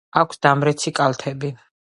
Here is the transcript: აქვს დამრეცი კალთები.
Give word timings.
აქვს 0.21 0.39
დამრეცი 0.45 0.95
კალთები. 1.01 1.53